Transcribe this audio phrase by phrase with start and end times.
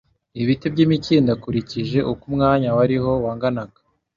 [0.41, 3.79] ibiti by imikindo akurikije uko umwanya wariho wanganaga